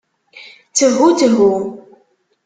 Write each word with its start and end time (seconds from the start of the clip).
Ttehu, 0.69 1.07
ttehu. 1.11 1.51